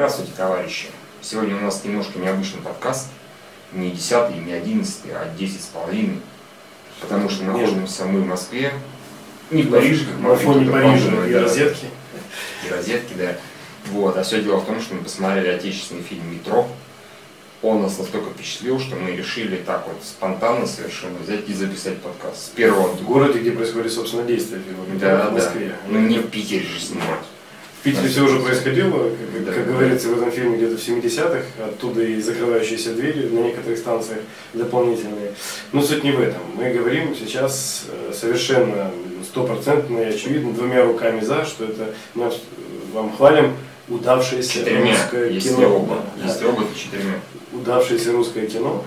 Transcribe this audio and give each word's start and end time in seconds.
Здравствуйте, 0.00 0.32
товарищи! 0.34 0.86
Сегодня 1.20 1.54
у 1.56 1.60
нас 1.60 1.84
немножко 1.84 2.18
необычный 2.18 2.62
подкаст. 2.62 3.08
Не 3.74 3.90
10, 3.90 4.46
не 4.46 4.54
11, 4.54 5.02
а 5.10 5.30
10 5.38 5.60
с 5.60 5.66
половиной. 5.66 6.22
Потому 7.02 7.28
что 7.28 7.44
находимся 7.44 8.06
мы 8.06 8.22
в 8.22 8.26
Москве. 8.26 8.72
Не 9.50 9.62
в 9.62 9.70
Париже, 9.70 10.06
как 10.06 10.18
На 10.20 10.34
фоне 10.36 10.70
Парижа 10.70 11.26
и 11.26 11.32
да. 11.34 11.42
розетки. 11.42 11.84
И 12.66 12.70
розетки, 12.70 13.12
да. 13.12 13.36
Вот. 13.90 14.16
А 14.16 14.22
все 14.22 14.42
дело 14.42 14.60
в 14.60 14.64
том, 14.64 14.80
что 14.80 14.94
мы 14.94 15.02
посмотрели 15.02 15.48
отечественный 15.48 16.02
фильм 16.02 16.32
«Метро». 16.32 16.66
Он 17.60 17.82
нас 17.82 17.98
настолько 17.98 18.30
впечатлил, 18.30 18.80
что 18.80 18.96
мы 18.96 19.10
решили 19.10 19.56
так 19.56 19.86
вот 19.86 20.02
спонтанно 20.02 20.66
совершенно 20.66 21.18
взять 21.18 21.46
и 21.46 21.52
записать 21.52 21.98
подкаст. 21.98 22.46
С 22.46 22.48
первого 22.48 22.86
В 22.86 23.02
городе, 23.02 23.40
где 23.40 23.50
происходит, 23.50 23.92
собственно, 23.92 24.24
действие 24.24 24.62
фильма. 24.62 24.98
Да, 24.98 25.28
в 25.28 25.34
Москве. 25.34 25.68
да. 25.68 25.74
Ну 25.88 25.98
не 26.00 26.20
в 26.20 26.30
Питере 26.30 26.64
же 26.64 26.80
снимать. 26.80 27.20
В 27.80 27.82
Питере 27.82 28.08
все 28.08 28.24
уже 28.24 28.40
происходило, 28.40 29.08
как, 29.32 29.44
Да. 29.46 29.52
как 29.52 29.66
говорится 29.66 30.08
в 30.08 30.18
этом 30.18 30.30
фильме, 30.30 30.58
где-то 30.58 30.76
в 30.76 30.80
70-х, 30.86 31.42
оттуда 31.64 32.02
и 32.02 32.20
закрывающиеся 32.20 32.92
двери 32.92 33.26
на 33.28 33.38
некоторых 33.38 33.78
станциях 33.78 34.20
дополнительные. 34.52 35.32
Но 35.72 35.80
суть 35.80 36.04
не 36.04 36.10
в 36.12 36.20
этом. 36.20 36.42
Мы 36.56 36.70
говорим 36.74 37.16
сейчас 37.18 37.86
э, 37.88 38.12
совершенно 38.12 38.90
стопроцентно 39.24 39.98
и 39.98 40.04
очевидно 40.14 40.52
двумя 40.52 40.84
руками 40.84 41.20
за, 41.20 41.46
что 41.46 41.64
это 41.64 41.94
мы 42.14 42.26
абс- 42.26 42.42
вам 42.92 43.16
хвалим 43.16 43.54
удавшееся 43.88 44.52
Четырьмя, 44.58 44.90
русское 44.92 45.30
если 45.30 45.48
кино. 45.48 45.76
оба. 45.76 46.04
Да. 46.20 46.26
Если 46.28 46.44
оба, 46.44 46.62
то 46.64 46.78
четырьмя. 46.78 47.14
удавшееся 47.54 48.12
русское 48.12 48.46
кино, 48.46 48.84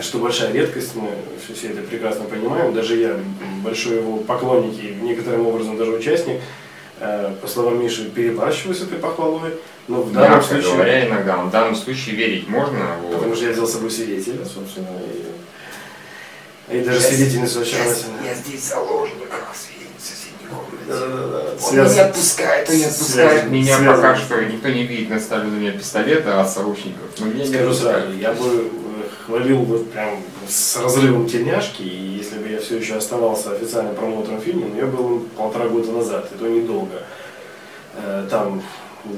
что 0.00 0.16
большая 0.18 0.50
редкость, 0.54 0.96
мы 0.96 1.10
все 1.54 1.68
это 1.68 1.82
прекрасно 1.82 2.24
понимаем, 2.24 2.72
даже 2.72 2.96
я 2.96 3.20
большой 3.62 3.96
его 3.96 4.16
поклонник 4.16 4.82
и 4.82 4.94
некоторым 5.04 5.46
образом 5.46 5.76
даже 5.76 5.90
участник, 5.92 6.36
Э, 6.36 6.40
по 7.40 7.48
словам 7.48 7.82
Миши, 7.82 8.04
перебарщиваю 8.10 8.74
с 8.74 8.82
этой 8.82 8.98
похвалой, 8.98 9.54
но 9.88 10.02
в 10.02 10.12
данном 10.12 10.30
Мягко 10.38 10.48
случае, 10.48 10.72
говоря, 10.72 11.06
иногда. 11.08 11.36
В 11.38 11.50
данном 11.50 11.74
случае 11.74 12.16
верить 12.16 12.48
можно. 12.48 12.96
вот. 13.02 13.12
потому 13.14 13.34
что 13.34 13.46
я 13.46 13.52
взял 13.52 13.66
с 13.66 13.72
собой 13.72 13.90
свидетеля, 13.90 14.44
собственно, 14.44 14.88
и, 16.70 16.76
и 16.78 16.80
даже 16.84 17.00
свидетельницу 17.00 17.60
очаровательную. 17.60 18.24
Я 18.24 18.34
здесь 18.34 18.72
в 19.98 20.02
соседней 20.02 20.46
комнате. 20.48 20.84
Да-да-да. 20.88 21.52
Он 21.52 21.58
Связь- 21.60 21.94
не 21.94 22.00
отпускает, 22.00 22.70
он 22.70 22.76
не 22.76 22.84
отпускает 22.84 23.50
меня 23.50 23.76
связь- 23.78 23.96
пока 23.96 24.16
что. 24.16 24.44
Никто 24.44 24.68
не 24.68 24.84
видит 24.84 25.10
наставлен 25.10 25.50
на 25.54 25.56
меня 25.58 25.72
пистолета 25.72 26.40
от 26.40 26.50
сообщников. 26.50 27.10
Но 27.18 27.26
меня 27.26 27.44
не 27.44 27.54
Скажу 27.54 27.74
сразу, 27.74 28.12
я 28.12 28.32
бы 28.32 28.70
хвалил 29.32 29.60
вот 29.60 29.90
прям 29.90 30.18
с 30.46 30.76
разрывом 30.76 31.26
тельняшки, 31.26 31.82
и 31.82 32.18
если 32.18 32.38
бы 32.38 32.48
я 32.48 32.60
все 32.60 32.76
еще 32.76 32.96
оставался 32.96 33.52
официальным 33.52 33.94
промоутером 33.94 34.42
фильма, 34.42 34.66
но 34.68 34.76
я 34.76 34.86
был 34.86 35.26
полтора 35.36 35.68
года 35.68 35.90
назад, 35.90 36.30
и 36.34 36.38
то 36.38 36.46
недолго. 36.46 37.02
Э, 37.96 38.26
Там 38.28 38.62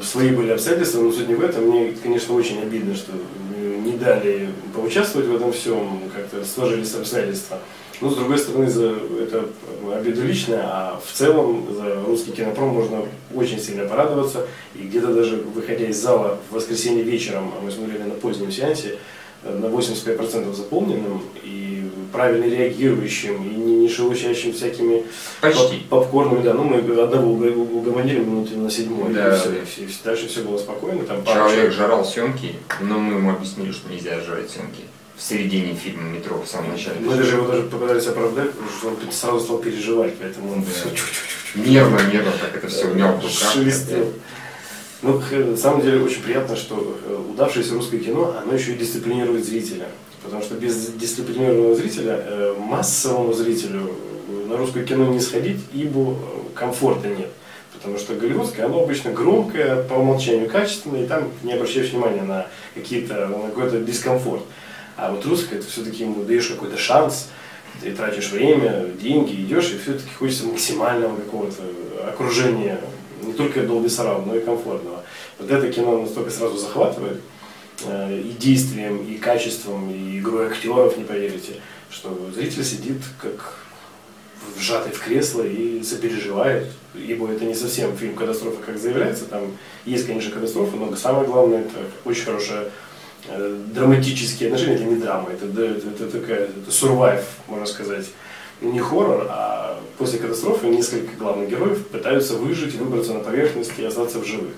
свои 0.02 0.30
были 0.30 0.52
обстоятельства, 0.52 1.00
но 1.00 1.10
суть 1.10 1.28
не 1.28 1.34
в 1.34 1.42
этом. 1.42 1.64
Мне, 1.64 1.92
конечно, 2.00 2.34
очень 2.36 2.62
обидно, 2.62 2.94
что 2.94 3.10
э, 3.12 3.76
не 3.84 3.92
дали 3.92 4.50
поучаствовать 4.72 5.26
в 5.26 5.34
этом 5.34 5.52
всем, 5.52 6.02
как-то 6.14 6.44
сложились 6.44 6.94
обстоятельства. 6.94 7.58
Но, 8.00 8.08
с 8.10 8.14
другой 8.14 8.38
стороны, 8.38 8.70
за 8.70 8.94
это 9.20 9.46
обиду 9.92 10.22
личное, 10.22 10.62
а 10.62 11.00
в 11.04 11.12
целом 11.12 11.66
за 11.74 12.04
русский 12.06 12.30
кинопром 12.30 12.68
можно 12.68 13.02
очень 13.34 13.58
сильно 13.60 13.84
порадоваться. 13.84 14.46
И 14.76 14.86
где-то 14.86 15.12
даже 15.12 15.36
выходя 15.36 15.86
из 15.86 16.00
зала 16.00 16.38
в 16.50 16.54
воскресенье 16.54 17.02
вечером, 17.02 17.52
а 17.58 17.64
мы 17.64 17.72
смотрели 17.72 18.02
на 18.02 18.14
позднем 18.14 18.52
сеансе, 18.52 18.98
на 19.44 19.66
85% 19.66 20.54
заполненным 20.54 21.22
и 21.42 21.90
правильно 22.12 22.44
реагирующим, 22.44 23.42
и 23.42 23.54
не, 23.56 23.76
не 23.76 23.88
шелушащим 23.88 24.52
всякими 24.52 25.04
Почти. 25.40 25.78
поп- 25.90 26.04
попкорнами, 26.04 26.42
да, 26.42 26.54
ну 26.54 26.64
мы 26.64 26.78
одного 27.00 27.32
уг- 27.32 27.74
угомонили 27.74 28.20
минуты 28.20 28.56
на 28.56 28.70
седьмой, 28.70 29.12
Да, 29.12 29.34
и 29.34 29.38
все, 29.38 29.50
и 29.50 29.64
все, 29.64 29.82
и 29.82 29.88
дальше 30.04 30.28
все 30.28 30.40
было 30.42 30.56
спокойно, 30.58 31.02
там 31.04 31.24
Человек 31.24 31.72
жрал 31.72 32.04
съемки, 32.04 32.54
но 32.80 32.98
мы 32.98 33.14
ему 33.18 33.30
объяснили, 33.30 33.72
что 33.72 33.90
нельзя 33.90 34.20
жрать 34.20 34.50
съемки. 34.50 34.82
В 35.16 35.22
середине 35.22 35.74
фильма 35.74 36.08
«Метро» 36.08 36.42
в 36.44 36.48
самом 36.48 36.72
начале. 36.72 36.96
Мы 37.00 37.14
даже 37.14 37.36
его 37.36 37.46
даже 37.46 37.62
попытались 37.62 38.06
оправдать, 38.08 38.50
потому 38.50 38.68
что 38.70 38.88
он 38.88 39.12
сразу 39.12 39.40
стал 39.40 39.58
переживать, 39.58 40.14
поэтому 40.20 40.52
он 40.54 40.62
Да. 40.64 40.66
все 40.72 40.88
Нервно, 41.70 42.00
нервно, 42.12 42.32
как 42.40 42.56
это 42.56 42.66
все 42.66 42.86
мял 42.94 43.12
в 43.16 43.22
руках. 43.22 43.52
шелестел. 43.52 44.12
Ну, 45.04 45.20
х- 45.20 45.36
на 45.36 45.56
самом 45.56 45.82
деле 45.82 46.02
очень 46.02 46.22
приятно, 46.22 46.56
что 46.56 46.96
э, 47.06 47.16
удавшееся 47.30 47.74
русское 47.74 47.98
кино, 47.98 48.34
оно 48.42 48.54
еще 48.54 48.72
и 48.72 48.78
дисциплинирует 48.78 49.44
зрителя. 49.44 49.86
Потому 50.22 50.42
что 50.42 50.54
без 50.54 50.86
дисциплинированного 50.92 51.74
зрителя, 51.74 52.22
э, 52.26 52.54
массовому 52.58 53.34
зрителю 53.34 53.90
э, 54.28 54.46
на 54.48 54.56
русское 54.56 54.82
кино 54.82 55.04
не 55.12 55.20
сходить, 55.20 55.60
ибо 55.74 56.12
э, 56.12 56.14
комфорта 56.54 57.08
нет. 57.08 57.28
Потому 57.74 57.98
что 57.98 58.14
голливудское, 58.14 58.64
оно 58.64 58.82
обычно 58.82 59.12
громкое, 59.12 59.82
по 59.82 59.94
умолчанию 59.94 60.48
качественное, 60.48 61.04
и 61.04 61.06
там 61.06 61.30
не 61.42 61.52
обращаешь 61.52 61.90
внимания 61.90 62.22
на 62.22 62.46
какие-то, 62.74 63.26
на 63.28 63.48
какой-то 63.50 63.80
дискомфорт. 63.80 64.42
А 64.96 65.12
вот 65.12 65.26
русское, 65.26 65.56
это 65.58 65.66
все-таки 65.66 66.04
ему 66.04 66.24
даешь 66.24 66.46
какой-то 66.46 66.78
шанс, 66.78 67.28
ты 67.82 67.92
тратишь 67.92 68.30
время, 68.30 68.86
деньги, 69.02 69.34
идешь, 69.34 69.70
и 69.72 69.78
все-таки 69.78 70.08
хочется 70.18 70.46
максимального 70.46 71.14
какого-то 71.16 71.62
окружения, 72.08 72.80
не 73.26 73.32
только 73.32 73.60
Dolby 73.60 73.86
Surround, 73.86 74.26
но 74.26 74.36
и 74.36 74.40
комфортного. 74.40 75.02
Вот 75.38 75.50
это 75.50 75.72
кино 75.72 76.00
настолько 76.00 76.30
сразу 76.30 76.56
захватывает 76.56 77.20
э, 77.84 78.20
и 78.20 78.32
действием, 78.32 79.04
и 79.06 79.16
качеством, 79.16 79.90
и 79.90 80.18
игрой 80.18 80.48
актеров, 80.48 80.96
не 80.96 81.04
поверите, 81.04 81.54
что 81.90 82.30
зритель 82.34 82.64
сидит 82.64 82.98
как 83.20 83.64
вжатый 84.56 84.92
в 84.92 85.00
кресло 85.00 85.42
и 85.42 85.82
сопереживает, 85.82 86.68
ибо 86.94 87.30
это 87.30 87.44
не 87.44 87.54
совсем 87.54 87.96
фильм 87.96 88.14
«Катастрофа», 88.14 88.62
как 88.64 88.78
заявляется, 88.78 89.24
там 89.24 89.56
есть, 89.84 90.06
конечно, 90.06 90.30
катастрофа, 90.30 90.76
но 90.76 90.94
самое 90.96 91.26
главное, 91.26 91.60
это 91.60 91.78
очень 92.04 92.24
хорошая 92.24 92.70
э, 93.28 93.58
драматические 93.72 94.48
отношения, 94.48 94.76
это 94.76 94.84
не 94.84 94.96
драма, 94.96 95.30
это, 95.30 95.46
это, 95.46 95.88
это 95.88 96.20
такая, 96.20 96.44
это 96.44 96.70
survive, 96.70 97.24
можно 97.48 97.66
сказать, 97.66 98.06
не 98.60 98.80
хоррор, 98.80 99.26
а 99.28 99.53
после 99.98 100.18
катастрофы 100.18 100.68
несколько 100.68 101.16
главных 101.16 101.48
героев 101.48 101.86
пытаются 101.88 102.34
выжить, 102.34 102.74
выбраться 102.74 103.12
на 103.14 103.20
поверхность 103.20 103.72
и 103.78 103.84
остаться 103.84 104.18
в 104.18 104.26
живых. 104.26 104.52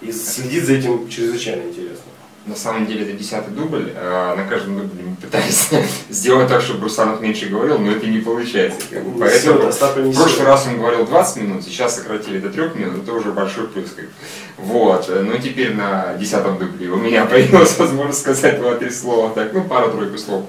И 0.00 0.12
следить 0.12 0.64
за 0.64 0.74
этим 0.74 1.08
чрезвычайно 1.08 1.68
интересно. 1.68 2.04
На 2.46 2.54
самом 2.56 2.84
деле 2.86 3.06
это 3.08 3.12
десятый 3.16 3.54
дубль. 3.54 3.90
а 3.96 4.36
На 4.36 4.44
каждом 4.44 4.76
дубле 4.76 5.02
мы 5.02 5.16
пытались 5.16 5.70
сделать 6.10 6.48
так, 6.48 6.60
чтобы 6.60 6.82
Русанов 6.82 7.22
меньше 7.22 7.46
говорил, 7.46 7.78
но 7.78 7.90
это 7.92 8.06
не 8.06 8.18
получается. 8.18 8.80
как 8.90 9.02
бы. 9.02 9.18
Поэтому 9.18 9.66
Остапа 9.66 10.00
не 10.00 10.12
в 10.12 10.14
прошлый 10.16 10.46
раз 10.46 10.66
он 10.66 10.76
говорил 10.76 11.06
20 11.06 11.36
минут, 11.42 11.64
сейчас 11.64 11.96
сократили 11.96 12.38
до 12.40 12.50
3 12.50 12.62
минут, 12.74 13.02
это 13.02 13.12
уже 13.14 13.32
большой 13.32 13.66
плюс. 13.68 13.90
как 13.96 14.04
бы. 14.04 14.10
Вот. 14.58 15.08
Ну 15.08 15.38
теперь 15.38 15.74
на 15.74 16.14
десятом 16.18 16.58
дубле 16.58 16.88
у 16.88 16.96
меня 16.96 17.24
появилась 17.30 17.78
возможность 17.78 18.20
сказать 18.20 18.60
два-три 18.60 18.90
слова, 18.90 19.30
так, 19.34 19.54
ну 19.54 19.64
пару-тройку 19.64 20.18
слов. 20.18 20.44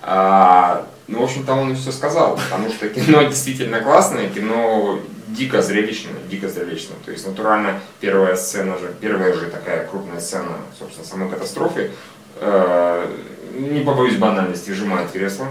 А, 0.00 0.86
ну, 1.08 1.20
в 1.20 1.24
общем-то, 1.24 1.52
он 1.54 1.72
и 1.72 1.74
все 1.76 1.92
сказал, 1.92 2.36
потому 2.36 2.68
что 2.70 2.88
кино 2.88 3.22
действительно 3.24 3.80
классное, 3.80 4.28
кино 4.28 5.00
дико 5.28 5.62
зрелищное, 5.62 6.14
дико 6.28 6.48
зрелищное. 6.48 6.96
То 7.04 7.12
есть, 7.12 7.26
натурально, 7.26 7.80
первая 8.00 8.36
сцена 8.36 8.78
же, 8.78 8.92
первая 9.00 9.32
же 9.32 9.46
такая 9.46 9.86
крупная 9.86 10.20
сцена, 10.20 10.56
собственно, 10.78 11.06
самой 11.06 11.28
катастрофы, 11.28 11.92
э, 12.40 13.06
не 13.58 13.80
побоюсь 13.80 14.16
банальности, 14.16 14.70
сжимает 14.70 15.10
кресло, 15.10 15.48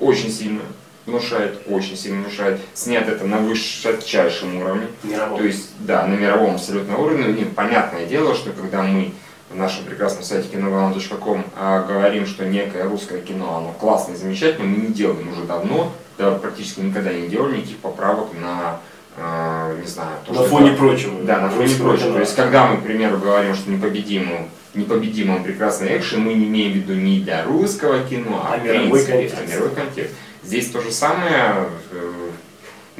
очень 0.00 0.30
сильно 0.30 0.62
внушает, 1.06 1.60
очень 1.68 1.96
сильно 1.96 2.22
внушает. 2.22 2.60
Снят 2.74 3.08
это 3.08 3.24
на 3.24 3.38
высочайшем 3.38 4.56
уровне. 4.56 4.86
Мировом. 5.02 5.38
То 5.38 5.44
есть, 5.44 5.70
да, 5.80 6.06
на 6.06 6.14
мировом 6.14 6.56
абсолютно 6.56 6.96
уровне. 6.98 7.42
И 7.42 7.44
понятное 7.44 8.06
дело, 8.06 8.34
что 8.34 8.52
когда 8.52 8.82
мы 8.82 9.12
в 9.50 9.56
нашем 9.56 9.84
прекрасном 9.84 10.22
сайте 10.22 10.48
киногалан.ком 10.48 11.44
а, 11.56 11.84
говорим, 11.86 12.26
что 12.26 12.46
некое 12.46 12.84
русское 12.84 13.20
кино, 13.20 13.56
оно 13.58 13.72
классное, 13.72 14.16
замечательное, 14.16 14.68
мы 14.68 14.76
не 14.76 14.92
делаем 14.94 15.28
уже 15.32 15.42
давно, 15.44 15.92
да, 16.18 16.30
практически 16.32 16.80
никогда 16.80 17.12
не 17.12 17.26
делали 17.28 17.56
никаких 17.56 17.78
поправок 17.78 18.28
на, 18.40 18.78
а, 19.16 19.74
не 19.80 19.86
знаю, 19.88 20.12
то, 20.24 20.32
на 20.34 20.42
фоне 20.44 20.68
это- 20.70 20.78
прочего. 20.78 21.22
да, 21.24 21.40
на 21.40 21.50
фоне 21.50 21.74
прочего. 21.74 22.12
То 22.12 22.20
есть, 22.20 22.36
когда 22.36 22.66
мы, 22.66 22.76
к 22.76 22.82
примеру, 22.84 23.18
говорим, 23.18 23.54
что 23.54 23.70
непобедимым, 23.70 24.48
непобедимым 24.74 25.42
прекрасный 25.42 25.98
экшен, 25.98 26.20
мы 26.20 26.34
не 26.34 26.46
имеем 26.46 26.72
в 26.72 26.76
виду 26.76 26.94
не 26.94 27.20
для 27.20 27.44
русского 27.44 28.04
кино, 28.04 28.46
а, 28.48 28.54
А 28.54 28.56
мировой 28.58 29.04
контекст. 29.04 29.36
а 29.40 29.46
мировой 29.50 29.70
контекст. 29.74 30.14
Здесь 30.44 30.70
то 30.70 30.80
же 30.80 30.92
самое. 30.92 31.66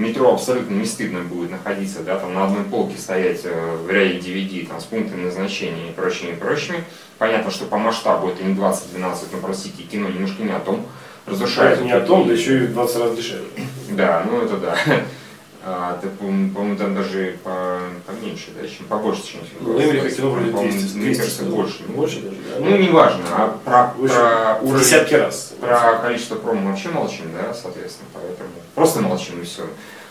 Метро 0.00 0.32
абсолютно 0.32 0.74
не 0.74 0.86
стыдно 0.86 1.20
будет 1.20 1.50
находиться, 1.50 2.00
да, 2.00 2.18
там 2.18 2.34
на 2.34 2.44
одной 2.44 2.64
полке 2.64 2.96
стоять 2.98 3.42
э, 3.44 3.76
в 3.76 3.90
ряде 3.90 4.18
DVD 4.18 4.66
там, 4.66 4.80
с 4.80 4.84
пунктами 4.84 5.24
назначения 5.24 5.90
и 5.90 5.92
прочими, 5.92 6.32
и 6.32 6.34
прочими. 6.34 6.84
Понятно, 7.18 7.50
что 7.50 7.66
по 7.66 7.78
масштабу 7.78 8.28
это 8.28 8.42
не 8.42 8.54
20-12, 8.54 8.96
но, 9.32 9.38
простите, 9.42 9.82
кино 9.82 10.08
немножко 10.08 10.42
не 10.42 10.52
о 10.52 10.60
том. 10.60 10.86
Разрушает. 11.26 11.74
Это 11.74 11.84
не 11.84 11.92
о 11.92 12.00
том, 12.00 12.26
да 12.26 12.32
еще 12.32 12.56
и 12.56 12.66
в 12.66 12.72
20 12.72 12.96
раз 12.96 13.16
дешевле. 13.16 13.46
Да, 13.90 14.24
ну 14.28 14.40
это 14.40 14.56
да. 14.56 14.76
А, 15.62 15.98
ты, 16.00 16.08
по-моему, 16.08 16.76
там 16.76 16.94
даже 16.94 17.36
по, 17.44 17.78
поменьше, 18.06 18.46
да, 18.58 18.66
чем 18.66 18.86
побольше, 18.86 19.26
чем 19.26 19.40
Ну, 19.60 19.78
Эмерика 19.78 20.10
кино 20.10 20.30
вроде 20.30 20.50
По-моему, 20.52 20.72
200, 20.72 20.96
Мне 20.96 21.04
200 21.06 21.20
кажется, 21.20 21.44
больше. 21.44 21.82
Больше 21.84 22.20
даже, 22.22 22.36
да? 22.36 22.60
Ну, 22.64 22.76
неважно, 22.78 23.24
а 23.32 23.58
про, 23.62 23.92
Выше. 23.98 24.14
про 24.14 24.58
уровень, 24.62 24.84
десятки 24.84 25.14
раз. 25.14 25.52
про 25.60 25.98
количество 25.98 26.36
промо 26.36 26.70
вообще 26.70 26.88
молчим, 26.88 27.26
да, 27.34 27.52
соответственно, 27.52 28.08
поэтому 28.14 28.48
просто 28.74 29.00
молчим 29.02 29.42
и 29.42 29.44
все. 29.44 29.64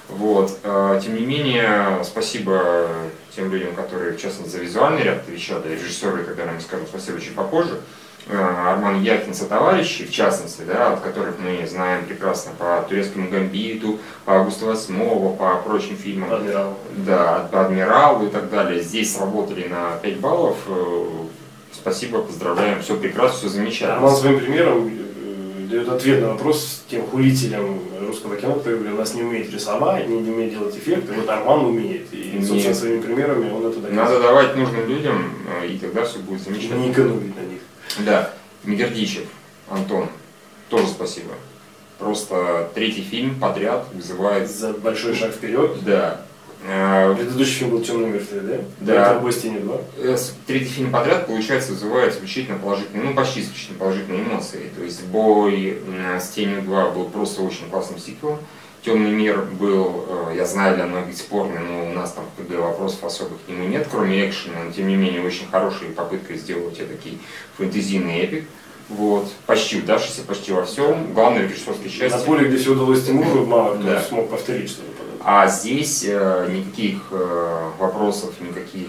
Вот. 0.10 0.56
а, 0.64 1.00
Тем 1.00 1.16
не 1.16 1.26
менее, 1.26 2.04
спасибо 2.04 2.88
тем 3.36 3.52
людям, 3.52 3.74
которые, 3.74 4.14
в 4.14 4.22
частности, 4.22 4.52
за 4.52 4.60
визуальный 4.60 5.04
ряд 5.04 5.20
отвечали, 5.20 5.74
режиссеры, 5.74 6.24
когда 6.24 6.46
нам 6.46 6.60
скажут 6.62 6.90
спасибо 6.90 7.20
чуть 7.20 7.36
попозже. 7.36 7.80
А, 8.28 8.74
Арман 8.74 9.02
Якин 9.02 9.34
товарищи, 9.34 10.06
в 10.06 10.12
частности, 10.12 10.62
да, 10.62 10.94
от 10.94 11.02
которых 11.02 11.36
мы 11.40 11.66
знаем 11.68 12.06
прекрасно 12.06 12.52
по 12.58 12.86
турецкому 12.88 13.30
гамбиту, 13.30 14.00
по 14.26 14.38
Августу 14.38 14.66
8, 14.66 15.36
по 15.38 15.56
прочим 15.66 15.96
фильмам. 15.98 16.34
Адмирал. 16.34 16.78
Да, 16.98 17.48
по 17.52 17.66
адмиралу 17.66 18.28
и 18.28 18.30
так 18.30 18.50
далее. 18.50 18.82
Здесь 18.82 19.16
сработали 19.16 19.68
на 19.68 19.98
5 20.02 20.20
баллов. 20.20 20.58
Э, 20.68 21.06
Спасибо, 21.72 22.22
поздравляем, 22.22 22.82
все 22.82 22.98
прекрасно, 22.98 23.38
все 23.38 23.50
замечательно. 23.50 23.96
Арман 23.96 24.16
своим 24.16 24.40
примером 24.40 24.88
э, 24.90 25.68
дает 25.70 25.88
ответ 25.88 26.22
на 26.22 26.30
вопрос 26.34 26.84
тем 26.90 27.08
хулителям 27.08 27.80
русского 28.06 28.36
кино, 28.36 28.56
которые 28.56 28.80
говорят, 28.80 28.96
у 28.96 29.00
нас 29.00 29.14
не 29.14 29.22
умеет 29.22 29.54
рисовать, 29.54 30.08
не, 30.10 30.20
не 30.20 30.32
умеет 30.32 30.52
делать 30.52 30.76
эффекты. 30.76 31.14
Вот 31.14 31.30
Арман 31.30 31.66
умеет. 31.66 32.08
И, 32.12 32.32
Умеет. 32.32 32.48
собственно, 32.48 32.76
своими 32.76 33.02
примерами 33.02 33.50
он 33.52 33.66
это 33.68 33.80
Надо 33.80 33.90
доказывает. 33.92 34.22
давать 34.24 34.56
нужным 34.58 34.88
людям, 34.90 35.34
э, 35.62 35.68
и 35.68 35.78
тогда 35.78 36.04
все 36.04 36.20
будет 36.20 36.42
замечательно. 36.42 36.80
Не 36.80 36.92
экономить 36.92 37.36
на 37.38 37.42
них. 37.42 37.60
Да, 38.00 38.32
Мигердичев, 38.64 39.26
Антон, 39.70 40.08
тоже 40.70 40.88
спасибо. 40.88 41.34
Просто 41.98 42.70
третий 42.76 43.02
фильм 43.02 43.40
подряд 43.40 43.86
вызывает... 43.94 44.50
За 44.50 44.72
большой 44.74 45.16
шаг 45.16 45.32
вперед. 45.34 45.84
Да. 45.84 46.22
Э, 46.66 47.14
Предыдущий 47.18 47.56
фильм 47.56 47.72
был 47.72 47.82
«Темный 47.82 48.20
3D». 48.20 48.66
Да. 48.82 49.12
Это 49.12 49.20
«Бой 49.20 49.34
с 49.34 49.38
тенью 49.42 49.62
2». 49.62 49.82
э, 49.98 50.18
с- 50.18 50.34
Третий 50.46 50.70
фильм 50.70 50.92
подряд, 50.92 51.28
получается, 51.28 51.72
вызывает 51.72 52.14
исключительно 52.14 52.58
положительные, 52.58 53.04
ну 53.04 53.14
почти 53.14 53.42
исключительно 53.42 53.80
положительные 53.80 54.24
эмоции. 54.24 54.70
То 54.78 54.84
есть 54.84 55.04
«Бой 55.06 55.82
с 56.20 56.30
тенью 56.30 56.62
2» 56.62 56.94
был 56.94 57.06
просто 57.10 57.42
очень 57.42 57.70
классным 57.70 58.00
сиквелом. 58.00 58.40
Темный 58.84 59.12
мир 59.12 59.42
был, 59.60 60.06
э, 60.08 60.36
я 60.38 60.46
знаю, 60.46 60.76
для 60.76 60.86
многих 60.86 61.18
спорный, 61.18 61.60
но 61.60 61.90
у 61.90 61.94
нас 61.94 62.14
там 62.14 62.26
бы 62.38 62.58
вопросов 62.58 63.04
особо 63.04 63.32
к 63.38 63.50
нему 63.50 63.68
нет, 63.68 63.88
кроме 63.92 64.30
экшена, 64.30 64.64
но 64.64 64.72
тем 64.72 64.88
не 64.88 64.96
менее 64.96 65.22
очень 65.22 65.48
хорошая 65.52 65.92
попытка 65.92 66.36
сделать 66.36 66.78
такой 66.78 67.18
фэнтезийный 67.58 68.20
эпик. 68.20 68.46
Вот, 68.88 69.30
почти 69.46 69.80
удавшийся, 69.80 70.24
почти 70.24 70.52
во 70.52 70.66
всем. 70.66 71.14
Главное 71.14 71.46
в 71.46 71.52
режиссерской 71.52 71.90
части. 71.90 72.18
На 72.18 72.24
поле, 72.24 72.48
где 72.48 72.58
все 72.58 72.72
удалось 72.72 73.04
Тимуру, 73.06 73.46
мало 73.46 73.76
кто 73.76 73.84
Да. 73.84 74.02
смог 74.02 74.30
повторить 74.30 74.70
что-то. 74.72 74.88
А 75.24 75.48
здесь 75.48 76.06
э, 76.08 76.48
никаких 76.50 77.02
э, 77.12 77.70
вопросов, 77.78 78.34
никаких, 78.40 78.88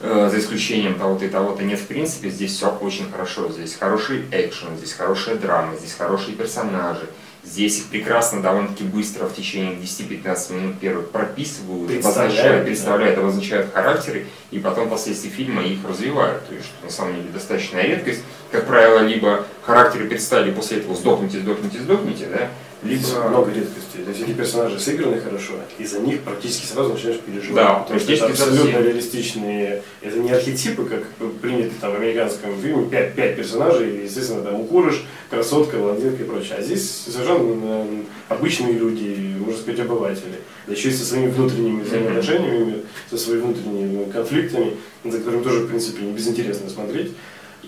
э, 0.00 0.28
за 0.32 0.38
исключением 0.40 0.94
того-то 0.98 1.26
и 1.26 1.28
того-то 1.28 1.62
нет 1.62 1.78
в 1.78 1.86
принципе. 1.86 2.30
Здесь 2.30 2.56
все 2.56 2.70
очень 2.80 3.08
хорошо. 3.12 3.48
Здесь 3.52 3.76
хороший 3.78 4.24
экшен, 4.32 4.76
здесь 4.78 4.94
хорошая 4.94 5.36
драма, 5.36 5.76
здесь 5.76 5.92
хорошие 5.92 6.34
персонажи. 6.34 7.06
Здесь 7.46 7.78
их 7.78 7.86
прекрасно, 7.86 8.42
довольно-таки 8.42 8.82
быстро 8.82 9.26
в 9.26 9.34
течение 9.34 9.74
10-15 9.76 10.52
минут 10.52 10.80
первых 10.80 11.10
прописывают, 11.10 11.86
Представляют, 11.86 12.26
обозначают, 12.26 12.60
да. 12.62 12.66
представляют, 12.66 13.18
обозначают 13.18 13.72
характеры, 13.72 14.26
и 14.50 14.58
потом 14.58 14.88
впоследствии 14.88 15.28
фильма 15.28 15.62
их 15.62 15.78
развивают. 15.88 16.46
То 16.48 16.54
есть, 16.54 16.66
что 16.66 16.84
на 16.84 16.90
самом 16.90 17.14
деле 17.14 17.28
достаточная 17.32 17.82
редкость. 17.84 18.22
Как 18.50 18.66
правило, 18.66 18.98
либо 18.98 19.46
характеры 19.62 20.08
представили, 20.08 20.52
после 20.52 20.78
этого 20.78 20.96
сдохните, 20.96 21.38
сдохните, 21.38 21.78
сдохните, 21.78 22.26
да, 22.26 22.50
либо... 22.86 23.28
много 23.28 23.50
редкостей. 23.52 24.04
То 24.04 24.10
есть 24.10 24.22
эти 24.22 24.32
персонажи 24.32 24.78
сыграны 24.78 25.20
хорошо, 25.20 25.54
и 25.78 25.84
за 25.84 26.00
них 26.00 26.22
практически 26.22 26.66
сразу 26.66 26.92
начинаешь 26.92 27.20
переживать. 27.20 27.64
Да, 27.64 27.74
потому 27.80 28.00
что 28.00 28.12
это 28.12 28.26
абсолютно 28.26 28.70
всех. 28.70 28.84
реалистичные. 28.84 29.82
Это 30.00 30.18
не 30.18 30.30
архетипы, 30.30 30.84
как 30.84 31.04
принято 31.40 31.74
там 31.80 31.92
в 31.92 31.96
американском 31.96 32.60
фильме, 32.60 32.88
пять, 32.88 33.14
пять 33.14 33.36
персонажей, 33.36 33.98
и, 33.98 34.04
естественно, 34.04 34.42
там 34.42 34.60
укурыш, 34.60 35.04
красотка, 35.30 35.78
блондинка 35.78 36.22
и 36.22 36.26
прочее. 36.26 36.56
А 36.58 36.62
здесь 36.62 36.88
совершенно 36.90 37.86
обычные 38.28 38.72
люди, 38.74 39.36
можно 39.38 39.60
сказать, 39.60 39.80
обыватели. 39.80 40.40
Да 40.66 40.72
еще 40.72 40.88
и 40.88 40.92
со 40.92 41.04
своими 41.04 41.30
внутренними 41.30 41.82
взаимоотношениями, 41.82 42.82
со 43.08 43.16
своими 43.16 43.42
внутренними 43.42 44.10
конфликтами, 44.10 44.76
за 45.04 45.18
которыми 45.18 45.42
тоже, 45.42 45.60
в 45.60 45.68
принципе, 45.68 46.04
не 46.04 46.12
безинтересно 46.12 46.68
смотреть. 46.68 47.12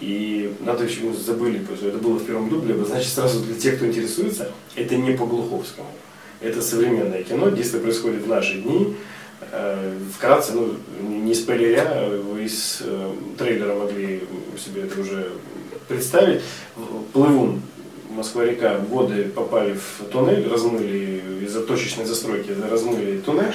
И 0.01 0.55
надо 0.61 0.85
еще 0.85 1.03
мы 1.03 1.15
забыли, 1.15 1.59
потому 1.59 1.77
что 1.77 1.89
это 1.89 1.99
было 1.99 2.19
в 2.19 2.25
первом 2.25 2.49
дубле, 2.49 2.75
значит 2.85 3.13
сразу 3.13 3.41
для 3.41 3.55
тех, 3.55 3.77
кто 3.77 3.87
интересуется, 3.87 4.51
это 4.77 4.97
не 4.97 5.13
по 5.13 5.27
Глуховскому. 5.27 5.89
Это 6.41 6.63
современное 6.63 7.25
кино, 7.25 7.51
действие 7.51 7.83
происходит 7.83 8.23
в 8.23 8.29
наши 8.29 8.59
дни. 8.61 8.97
Э, 9.51 9.99
Вкратце, 10.15 10.53
ну, 10.53 10.75
не 11.01 11.35
спойлеря, 11.35 12.09
вы 12.09 12.45
из 12.45 12.79
э, 12.81 13.13
трейлера 13.37 13.75
могли 13.75 14.23
себе 14.57 14.83
это 14.83 15.01
уже 15.01 15.33
представить. 15.89 16.43
Плывун, 17.13 17.63
Москва-река, 18.11 18.79
воды 18.89 19.25
попали 19.25 19.75
в 19.75 20.05
туннель, 20.13 20.49
размыли 20.49 21.23
из-за 21.45 21.63
точечной 21.63 22.05
застройки, 22.05 22.53
размыли 22.71 23.19
туннель. 23.19 23.55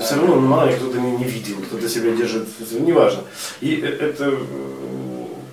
Все 0.00 0.16
равно 0.16 0.36
мало 0.40 0.70
кто-то 0.72 0.98
не, 0.98 1.12
не 1.12 1.24
видел, 1.24 1.56
кто-то 1.66 1.88
себя 1.88 2.10
держит, 2.12 2.48
неважно. 2.72 3.22
И 3.60 3.76
э- 3.80 3.86
это 3.86 4.24
э, 4.32 4.36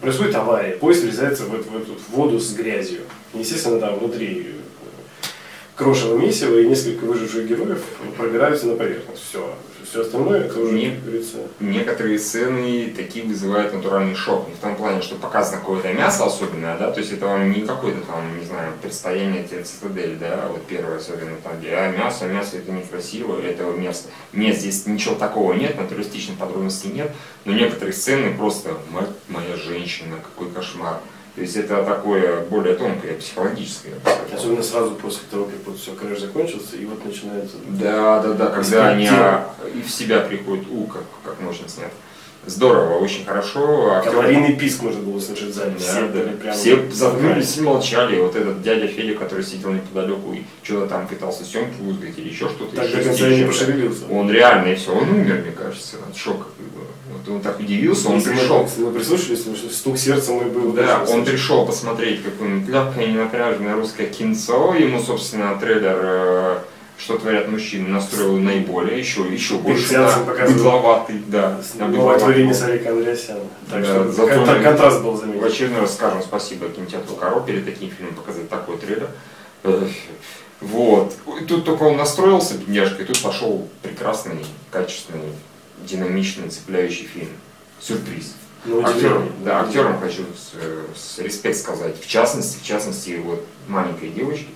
происходит 0.02 0.36
авария, 0.36 0.76
поезд 0.78 1.04
врезается 1.04 1.44
в, 1.46 1.54
эту- 1.54 1.70
в 1.70 1.76
эту 1.78 1.92
воду 2.10 2.40
с 2.40 2.54
грязью. 2.54 3.02
Естественно, 3.34 3.80
там 3.80 4.00
внутри 4.00 4.48
э, 4.48 5.28
крошево 5.76 6.18
месиво 6.18 6.58
и 6.60 6.68
несколько 6.68 7.06
выживших 7.06 7.48
героев 7.48 7.84
пробираются 8.18 8.68
на 8.68 8.76
поверхность. 8.76 9.24
Все. 9.30 9.56
Все 9.88 10.02
остальное 10.02 10.46
это 10.46 10.60
уже, 10.60 10.74
Не- 10.74 10.92
как 10.92 11.04
говорится, 11.04 11.38
некоторые 11.60 12.20
сцены 12.20 12.94
такие 12.96 13.26
вызывают 13.26 13.74
натуральный 13.74 14.16
шок. 14.16 14.48
Не 14.48 14.56
в 14.56 14.60
том 14.60 14.76
плане, 14.76 15.02
что 15.02 15.16
показано 15.16 15.58
какое-то 15.60 15.94
мясо 15.94 16.26
особенное, 16.26 16.78
да, 16.78 16.92
то 16.92 17.00
есть 17.00 17.12
это 17.12 17.28
вам 17.28 17.52
не 17.52 17.62
какое-то 17.62 18.02
там, 18.02 18.40
не 18.40 18.46
знаю, 18.46 18.74
предстояние 18.82 19.44
тебе 19.44 19.64
цитадель, 19.64 20.18
да, 20.18 20.48
вот 20.52 20.66
первое 20.66 20.98
особенно 20.98 21.36
там, 21.44 21.60
где 21.60 21.74
а, 21.76 21.92
мясо, 21.92 22.26
мясо 22.26 22.58
это 22.58 22.72
некрасиво, 22.72 23.40
это 23.40 23.64
место. 23.66 24.10
Нет, 24.34 24.58
здесь 24.58 24.86
ничего 24.86 25.16
такого 25.16 25.54
нет, 25.54 25.78
натуристичных 25.78 26.38
подробностей 26.38 26.90
нет, 26.92 27.12
но 27.46 27.54
некоторые 27.54 27.94
сцены 27.94 28.36
просто, 28.36 28.78
мать 28.92 29.10
моя 29.28 29.56
женщина, 29.56 30.16
какой 30.18 30.52
кошмар. 30.52 31.00
То 31.36 31.42
есть 31.42 31.58
это 31.58 31.84
такое 31.84 32.42
более 32.46 32.76
тонкое, 32.76 33.16
психологическое. 33.16 33.92
особенно 34.34 34.64
сразу 34.64 34.92
после 34.96 35.24
того, 35.30 35.46
как 35.46 35.56
вот 35.66 35.78
все, 35.78 35.92
краш 35.92 36.20
закончился, 36.20 36.78
и 36.78 36.86
вот 36.86 37.04
начинается 37.06 37.58
Да, 37.68 38.22
да, 38.22 38.34
да, 38.34 38.48
когда 38.48 38.88
они 38.90 39.08
а, 39.12 39.54
и 39.74 39.82
в 39.82 39.92
себя 39.92 40.22
приходят, 40.22 40.66
у, 40.72 40.86
как, 40.86 41.04
как 41.26 41.42
мощно 41.42 41.68
снято. 41.68 41.92
Здорово, 42.48 43.00
очень 43.00 43.26
хорошо. 43.26 43.96
Актер- 43.96 44.14
Аварийный 44.14 44.56
писк 44.56 44.84
можно 44.84 45.02
было 45.02 45.18
услышать 45.18 45.50
в 45.50 45.54
зале. 45.54 45.72
Да, 45.72 45.78
Все 45.80 46.08
да. 46.08 46.54
Все 46.54 46.92
заткнулись 46.92 47.58
и 47.58 47.62
молчали. 47.62 48.20
Вот 48.20 48.36
этот 48.36 48.62
дядя 48.62 48.88
Федя, 48.88 49.16
который 49.16 49.44
сидел 49.44 49.72
неподалеку 49.72 50.32
и 50.34 50.44
что-то 50.62 50.88
там 50.88 51.08
пытался 51.08 51.44
съемки 51.44 51.82
вызвать 51.82 52.18
или 52.18 52.30
еще 52.30 52.48
что-то. 52.48 52.76
Так 52.76 52.92
до 52.92 53.04
конца 53.04 53.28
не 53.30 53.46
пошевелился. 53.46 54.06
Он 54.12 54.30
реально, 54.30 54.70
и 54.70 54.76
все, 54.76 54.92
он 54.96 55.10
умер, 55.10 55.42
мне 55.42 55.52
кажется, 55.52 55.98
от 56.08 56.16
шока. 56.16 56.46
Он 57.28 57.42
так 57.42 57.60
удивился, 57.60 58.10
он 58.10 58.16
Если 58.16 58.30
мы- 58.32 58.40
пришел. 58.40 58.70
Мы 58.78 58.92
прислушались, 58.92 59.46
стук 59.76 59.98
сердца 59.98 60.32
мой 60.32 60.46
был. 60.46 60.72
Да, 60.74 61.06
он 61.10 61.26
пришел 61.26 61.66
посмотреть 61.66 62.24
какое-нибудь 62.24 62.70
легкое 62.70 63.08
ненапряженное 63.08 63.76
русское 63.76 64.08
кинцо. 64.08 64.74
Ему, 64.76 65.02
собственно, 65.02 65.58
трейлер 65.60 65.98
э, 66.02 66.58
«Что 66.98 67.18
творят 67.18 67.50
мужчины» 67.50 67.90
настроил 67.90 68.38
наиболее, 68.38 68.98
еще, 68.98 69.22
еще 69.30 69.56
больше 69.56 69.92
да, 69.94 70.18
быдловатый. 70.48 71.22
Да, 71.28 71.60
Новое 71.76 71.88
быдловатый. 71.90 72.20
творение 72.24 72.54
Сарика 72.54 72.90
Андреасяна. 72.92 73.40
Так 73.70 73.82
Да, 73.82 73.86
что 73.86 74.12
зато 74.12 74.46
кон- 74.46 74.64
контраст 74.64 75.02
был 75.04 75.12
В 75.12 75.20
заметен. 75.20 75.44
очередной 75.44 75.82
раз 75.82 75.94
скажем 75.96 76.22
спасибо 76.22 76.70
кинотеатру 76.70 77.16
Коро 77.16 77.42
перед 77.42 77.66
таким 77.66 77.90
фильмом 77.92 78.16
показать 78.16 78.48
такой 78.50 78.78
трейлер. 78.78 79.10
Вот. 80.62 81.14
И 81.42 81.46
Тут 81.46 81.66
только 81.66 81.84
он 81.84 81.98
настроился, 81.98 82.56
бедняжка, 82.56 83.04
и 83.04 83.06
тут 83.06 83.22
пошел 83.22 83.68
прекрасный, 83.82 84.46
качественный, 84.72 85.34
динамичный, 85.84 86.50
цепляющий 86.50 87.06
фильм. 87.06 87.30
Сюрприз. 87.80 88.36
Ну, 88.66 88.84
Актерам, 88.84 89.32
да, 89.44 89.62
актерам 89.62 90.00
хочу 90.00 90.24
с, 90.36 90.54
э, 90.56 90.86
с 90.96 91.20
респект 91.20 91.58
сказать. 91.58 92.02
В 92.02 92.08
частности, 92.08 92.58
в 92.60 92.64
частности, 92.64 93.22
вот 93.24 93.46
маленькой 93.68 94.10
девочки, 94.10 94.48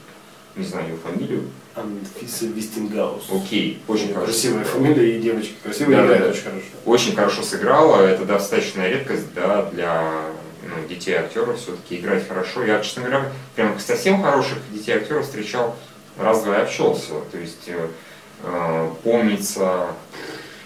не 0.56 0.66
знаю 0.66 0.90
ее 0.90 0.98
фамилию, 0.98 1.44
Анфиса 1.76 2.46
Вистингаус. 2.48 3.26
окей, 3.32 3.82
очень 3.88 4.08
хорошо. 4.14 4.26
Красивая 4.26 4.64
фамилия 4.64 5.16
и 5.18 5.22
девочка 5.22 5.54
красивая, 5.64 5.98
Да, 5.98 6.06
играет 6.06 6.22
да, 6.22 6.26
да. 6.26 6.32
очень 6.32 6.44
хорошо. 6.44 6.66
очень 6.86 7.16
хорошо 7.16 7.44
сыграла. 7.44 8.02
Это 8.02 8.26
достаточная 8.26 8.90
редкость 8.90 9.34
да, 9.36 9.70
для 9.72 10.26
ну, 10.64 10.88
детей 10.88 11.14
актеров 11.14 11.58
все-таки 11.60 11.98
играть 11.98 12.28
хорошо. 12.28 12.64
Я, 12.64 12.82
честно 12.82 13.04
говоря, 13.04 13.32
прям 13.56 13.80
совсем 13.80 14.24
хороших 14.24 14.58
детей 14.72 14.94
актеров 14.94 15.26
встречал 15.26 15.76
раз-два 16.18 16.58
и 16.58 16.62
общался. 16.64 17.14
То 17.32 17.38
есть 17.38 17.68
э, 17.68 17.88
э, 18.44 18.92
помнится. 19.04 19.88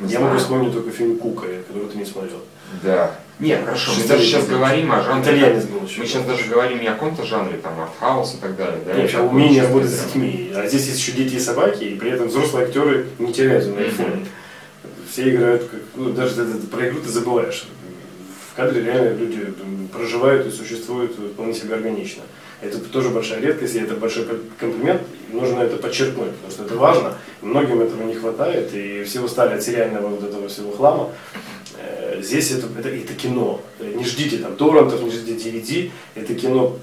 Не 0.06 0.12
Я 0.12 0.18
знаю. 0.20 0.34
могу 0.34 0.40
вспомнить 0.44 0.74
только 0.74 0.92
фильм 0.92 1.18
Кука, 1.18 1.48
который 1.68 1.88
ты 1.90 1.98
не 1.98 2.06
смотрел. 2.06 2.40
Да. 2.84 3.16
Нет, 3.40 3.64
хорошо, 3.66 3.92
мы 3.98 4.08
даже 4.08 4.24
сейчас 4.24 4.48
говорим 4.48 4.92
о 4.92 5.02
жанре. 5.02 5.22
Итальянец 5.24 5.66
был 5.66 5.86
еще. 5.86 6.00
Мы 6.02 6.06
сейчас 6.08 6.24
даже 6.24 6.46
говорим 6.50 6.80
не 6.82 6.88
о 6.88 6.94
каком-то 6.94 7.24
жанре, 7.26 7.58
там, 7.58 7.80
артхаус 7.82 8.36
и 8.36 8.38
так 8.38 8.56
далее. 8.56 8.80
Да, 8.86 8.94
Нет, 8.94 9.12
а 9.16 9.24
умение 9.24 9.64
работать 9.64 9.90
с 9.92 10.04
детьми. 10.06 10.52
А 10.56 10.66
здесь 10.68 10.86
есть 10.88 11.00
еще 11.00 11.12
дети 11.14 11.36
и 11.36 11.40
собаки, 11.40 11.84
и 11.84 11.96
при 11.96 12.12
этом 12.12 12.28
взрослые 12.28 12.68
актеры 12.68 13.08
не 13.20 13.34
теряются 13.34 13.70
на 13.72 13.82
Мгм. 13.82 13.90
фоне. 13.92 14.26
Все 15.12 15.30
играют, 15.30 15.64
как, 15.70 15.80
ну, 15.96 16.12
даже 16.12 16.44
про 16.72 16.88
игру 16.90 17.00
ты 17.02 17.10
забываешь. 17.10 17.68
В 18.52 18.56
кадре 18.56 18.84
реально 18.84 19.18
люди 19.18 19.54
проживают 19.92 20.48
и 20.48 20.52
существуют 20.52 21.14
вполне 21.14 21.54
себе 21.54 21.76
органично. 21.76 22.24
Это 22.64 22.80
тоже 22.80 23.10
большая 23.10 23.42
редкость, 23.42 23.76
и 23.76 23.80
это 23.80 23.96
большой 23.96 24.26
комплимент, 24.58 25.02
нужно 25.32 25.62
это 25.62 25.76
подчеркнуть, 25.78 26.32
потому 26.32 26.52
что 26.52 26.64
это 26.64 26.76
важно, 26.76 27.18
многим 27.42 27.82
этого 27.82 28.04
не 28.04 28.14
хватает, 28.14 28.74
и 28.74 29.04
все 29.04 29.20
устали 29.22 29.56
от 29.56 29.64
сериального 29.64 30.08
вот 30.08 30.24
этого 30.24 30.48
всего 30.48 30.72
хлама. 30.72 31.10
Э, 31.78 32.22
Здесь 32.22 32.52
это, 32.52 32.68
это, 32.80 32.90
это 32.90 33.14
кино. 33.16 33.60
Э, 33.80 33.92
Не 33.96 34.06
ждите 34.06 34.38
там 34.38 34.56
торрентов, 34.56 35.02
не 35.04 35.12
ждите 35.12 35.50
DVD. 35.50 35.92
Это 36.16 36.36
кино 36.36 36.78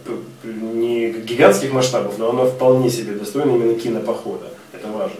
не 0.44 1.12
гигантских 1.12 1.72
масштабов, 1.72 2.18
но 2.18 2.30
оно 2.30 2.46
вполне 2.46 2.90
себе 2.90 3.12
достойно 3.14 3.54
именно 3.56 3.74
кинопохода. 3.74 4.48
Это 4.72 4.88
важно. 4.88 5.16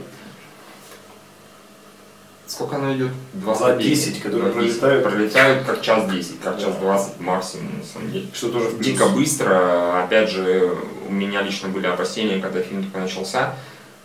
Сколько 2.61 2.77
оно 2.77 2.95
идет? 2.95 3.13
Два 3.33 3.75
десять, 3.77 4.21
которые 4.21 4.53
2.10. 4.53 4.53
пролетают. 4.53 5.05
Пролетают 5.05 5.67
как 5.67 5.81
час 5.81 6.11
10, 6.11 6.41
как 6.41 6.61
час 6.61 6.75
Да. 6.75 6.81
20 6.81 7.21
максимум, 7.21 7.79
на 7.79 7.85
самом 7.87 8.13
деле. 8.13 8.27
Что 8.35 8.51
тоже. 8.51 8.73
Дико 8.79 9.07
быстро. 9.07 10.05
Опять 10.05 10.29
же, 10.29 10.77
у 11.09 11.11
меня 11.11 11.41
лично 11.41 11.71
были 11.71 11.87
опасения, 11.87 12.39
когда 12.39 12.61
фильм 12.61 12.83
только 12.83 12.99
начался. 12.99 13.55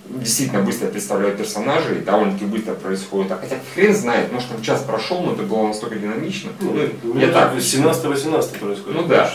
Действительно 0.09 0.61
быстро 0.61 0.87
представляют 0.87 1.37
персонажей, 1.37 1.99
довольно-таки 1.99 2.45
быстро 2.45 2.73
происходит. 2.75 3.31
А 3.31 3.37
хотя 3.37 3.57
хрен 3.73 3.95
знает, 3.95 4.31
может 4.31 4.49
там 4.49 4.61
час 4.61 4.81
прошел, 4.83 5.21
но 5.21 5.33
это 5.33 5.43
было 5.43 5.67
настолько 5.67 5.95
динамично. 5.95 6.51
Ну, 6.59 6.73
Ну, 7.03 7.19
я 7.19 7.27
так. 7.29 7.55
17-18 7.55 8.59
происходит. 8.59 8.85
Ну 9.01 9.07
да. 9.07 9.31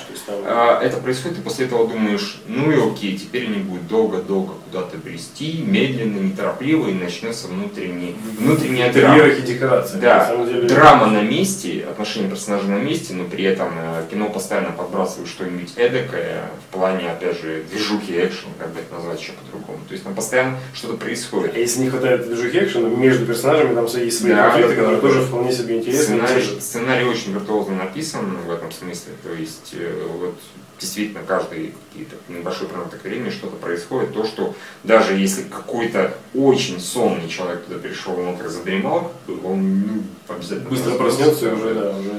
А, 0.46 0.80
Это 0.80 0.98
происходит, 0.98 1.38
и 1.38 1.40
после 1.42 1.66
этого 1.66 1.88
думаешь, 1.88 2.40
ну 2.46 2.70
и 2.70 2.90
окей, 2.92 3.16
теперь 3.18 3.46
они 3.46 3.56
будут 3.62 3.88
долго-долго 3.88 4.54
куда-то 4.64 4.96
брести, 4.98 5.62
медленно, 5.66 6.18
неторопливо, 6.20 6.88
и 6.88 6.94
начнется 6.94 7.48
внутренний, 7.48 8.14
внутренняя 8.38 8.92
драма. 8.92 9.16
интерьерах 9.16 9.38
и 9.40 9.42
декорациях. 9.42 9.94
На 10.02 10.08
Да, 10.08 10.26
самом 10.26 10.46
деле, 10.46 10.68
драма 10.68 11.06
на 11.06 11.22
месте, 11.22 11.84
отношения 11.90 12.28
персонажей 12.28 12.68
на 12.68 12.78
месте, 12.78 13.14
но 13.14 13.24
при 13.24 13.44
этом 13.44 13.68
э, 13.76 14.04
кино 14.10 14.28
постоянно 14.30 14.70
подбрасывает 14.70 15.28
что-нибудь 15.28 15.72
эдакое 15.76 16.48
в 16.68 16.72
плане, 16.72 17.10
опять 17.10 17.40
же, 17.40 17.64
движухи, 17.70 18.12
экшен, 18.24 18.50
как 18.58 18.72
бы 18.72 18.80
это 18.80 18.94
назвать 18.94 19.20
еще 19.20 19.32
по-другому. 19.32 19.78
То 19.88 19.92
есть 19.92 20.04
там 20.04 20.14
постоянно 20.14 20.58
что-то 20.74 20.94
происходит. 20.96 21.54
А 21.54 21.58
если 21.58 21.80
не 21.80 21.90
хватает 21.90 22.26
движухи 22.26 22.58
экшена, 22.58 22.88
между 22.88 23.26
персонажами 23.26 23.74
там 23.74 23.86
есть 23.86 24.18
свои 24.18 24.32
Да, 24.32 24.44
конфликты, 24.50 24.74
да, 24.74 24.80
которые 24.82 25.00
да. 25.00 25.08
тоже 25.08 25.22
вполне 25.22 25.52
себе 25.52 25.78
интересны. 25.78 26.16
Сценарий, 26.16 26.60
сценарий 26.60 27.04
очень 27.06 27.32
виртуозно 27.32 27.76
написан 27.76 28.36
в 28.46 28.50
этом 28.50 28.70
смысле. 28.72 29.12
То 29.22 29.32
есть 29.32 29.70
э, 29.72 30.06
вот 30.20 30.34
действительно 30.80 31.22
каждый 31.26 31.74
какие-то 31.90 32.16
небольшой 32.28 32.66
промежуток 32.68 33.04
времени 33.04 33.30
что-то 33.30 33.56
происходит. 33.56 34.14
То, 34.14 34.24
что 34.24 34.54
даже 34.82 35.14
если 35.14 35.42
какой-то 35.42 36.14
очень 36.34 36.80
сонный 36.80 37.28
человек 37.28 37.64
туда 37.64 37.78
пришел, 37.78 38.18
он 38.18 38.36
как 38.36 38.50
задремал, 38.50 39.12
он 39.44 39.80
ну, 39.80 40.02
обязательно 40.28 40.70
Быстро 40.70 40.92
проснется 40.92 41.50
и 41.50 41.52
уже, 41.52 41.74
да, 41.74 41.90
уже 41.96 42.12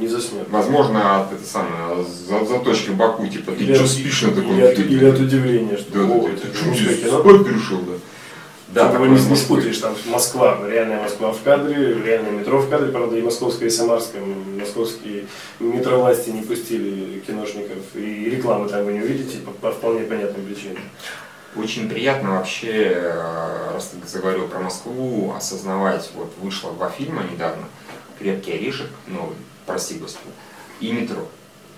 не 0.00 0.08
заснет. 0.08 0.48
Возможно, 0.50 1.22
от 1.22 1.32
это 1.32 1.44
самое, 1.44 2.04
за- 2.04 2.44
заточки 2.44 2.90
в 2.90 2.96
боку, 2.96 3.26
типа, 3.26 3.52
ты 3.52 3.64
Или 3.64 3.74
что 3.74 3.86
спишь 3.86 4.22
на 4.22 4.32
таком 4.32 4.58
или 4.58 4.82
или 4.82 5.04
от 5.06 5.18
удивления, 5.18 5.76
что 5.76 5.92
Да, 5.92 6.00
«О, 6.00 6.28
да, 6.28 6.34
ты 6.36 6.74
здесь 6.74 7.00
кино». 7.00 7.20
спать 7.20 7.44
пришел, 7.46 7.78
да? 7.78 7.92
Да, 8.68 8.90
такое 8.90 9.08
того 9.08 9.18
не, 9.18 9.36
спутаешь, 9.36 9.78
там 9.78 9.94
Москва, 10.06 10.58
реальная 10.68 11.02
Москва 11.02 11.32
в 11.32 11.42
кадре, 11.42 11.94
реальное 12.04 12.32
метро 12.32 12.58
в 12.58 12.68
кадре, 12.68 12.92
правда, 12.92 13.16
и 13.16 13.22
московское, 13.22 13.68
и 13.68 13.70
самарское, 13.70 14.20
м, 14.20 14.58
московские 14.58 15.26
метровласти 15.58 16.30
не 16.30 16.42
пустили 16.42 17.20
киношников, 17.20 17.78
и 17.94 18.28
рекламы 18.28 18.68
там 18.68 18.84
вы 18.84 18.92
не 18.92 19.00
увидите 19.00 19.38
по, 19.38 19.52
по 19.52 19.70
вполне 19.70 20.02
понятным 20.02 20.44
причинам. 20.44 20.82
Очень 21.56 21.88
приятно 21.88 22.32
вообще, 22.32 22.92
э, 22.94 23.70
раз 23.72 23.88
ты 23.88 24.06
заговорил 24.06 24.48
про 24.48 24.58
Москву, 24.58 25.32
осознавать, 25.34 26.10
вот 26.14 26.30
вышло 26.38 26.72
два 26.72 26.90
фильма 26.90 27.22
недавно, 27.32 27.64
«Крепкий 28.18 28.52
орешек», 28.52 28.88
новый, 29.06 29.36
прости 29.64 29.94
господи, 29.94 30.34
и 30.80 30.92
«Метро». 30.92 31.26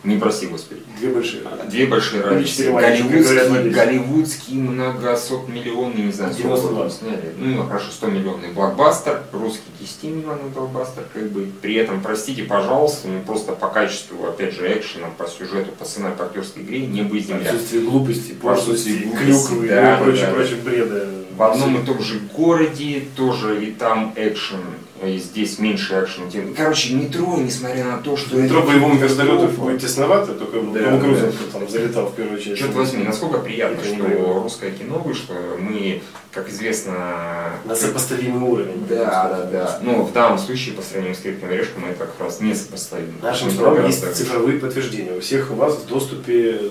Не 0.02 0.16
прости 0.16 0.46
господи. 0.46 0.80
Две 0.98 1.10
большие. 1.10 1.42
Две 1.68 1.86
большие 1.86 2.22
разницы. 2.22 2.50
четыре 2.50 2.70
маленьких, 2.70 3.04
говорят, 3.04 3.22
Голливудские, 3.22 3.48
владельцы. 3.50 3.78
голливудские 3.78 4.60
многосот 4.60 5.48
миллионный, 5.48 6.02
не 6.02 6.12
знаю, 6.12 6.32
сколько 6.32 6.48
92. 6.48 6.80
там 6.80 6.90
сняли. 6.90 7.34
Ну, 7.36 7.62
хорошо, 7.66 7.90
100 7.90 8.06
миллионный 8.06 8.48
блокбастер, 8.52 9.22
русский 9.32 9.60
10 9.78 10.04
миллионный 10.04 10.48
блокбастер, 10.54 11.04
как 11.12 11.30
бы. 11.30 11.50
При 11.60 11.74
этом, 11.74 12.00
простите, 12.00 12.44
пожалуйста, 12.44 13.08
ну 13.08 13.20
просто 13.20 13.52
по 13.52 13.68
качеству, 13.68 14.26
опять 14.26 14.54
же, 14.54 14.72
экшена, 14.72 15.08
по 15.18 15.26
сюжету, 15.26 15.72
по 15.72 15.84
сценарию, 15.84 16.16
по 16.16 16.24
актерской 16.24 16.62
игре 16.62 16.86
не 16.86 17.02
бы 17.02 17.20
земля. 17.20 17.50
Отсутствие 17.50 17.82
глупости, 17.82 18.32
пошлости, 18.32 18.70
Отсутствие 18.70 18.98
глупости, 19.04 19.48
клюквы 19.48 19.68
да, 19.68 19.98
и 19.98 20.02
прочее, 20.02 20.26
да. 20.26 20.32
прочее 20.32 20.56
бреда. 20.64 21.08
В 21.40 21.42
одном 21.42 21.80
и 21.80 21.86
том 21.86 22.02
же 22.02 22.20
городе 22.36 23.04
тоже 23.16 23.64
и 23.64 23.70
там 23.70 24.12
экшен, 24.14 24.60
и 25.02 25.16
здесь 25.16 25.58
меньше 25.58 25.94
экшена. 25.94 26.26
Короче, 26.54 26.94
метро, 26.94 27.38
несмотря 27.38 27.84
на 27.86 27.96
то, 27.96 28.14
что... 28.14 28.36
Метро 28.36 28.60
боевому 28.60 28.96
вертолету 28.96 29.46
будет 29.46 29.80
тесновато, 29.80 30.34
только 30.34 30.60
Да, 30.60 30.90
Том 30.90 31.00
Крузен 31.00 31.30
да. 31.30 31.58
там 31.58 31.66
залетал 31.66 32.06
в 32.08 32.14
первую 32.14 32.38
часть. 32.38 32.58
Черт 32.58 32.74
возьми, 32.74 33.04
насколько 33.04 33.38
приятно, 33.38 33.80
не 33.80 33.94
что 33.94 34.04
боевое. 34.04 34.42
русское 34.42 34.70
кино 34.70 34.98
вышло. 34.98 35.34
Мы, 35.58 36.02
как 36.30 36.50
известно... 36.50 37.54
На 37.64 37.74
сопоставимый 37.74 38.46
уровень. 38.46 38.84
Да, 38.86 39.30
да, 39.30 39.44
да. 39.50 39.78
Но 39.80 40.02
в 40.02 40.12
данном 40.12 40.38
случае, 40.38 40.74
по 40.74 40.82
сравнению 40.82 41.16
с 41.16 41.20
крепким 41.20 41.48
орешком, 41.48 41.86
это 41.86 42.00
как 42.00 42.20
раз 42.20 42.42
несопоставимо. 42.42 43.14
Нашим 43.22 43.48
Метро 43.48 43.60
словам 43.60 43.76
гораздо 43.76 44.08
есть 44.08 44.18
цифровые 44.18 44.58
подтверждения. 44.58 45.16
У 45.16 45.20
всех 45.20 45.50
у 45.50 45.54
вас 45.54 45.74
в 45.76 45.86
доступе 45.86 46.58
э, 46.60 46.68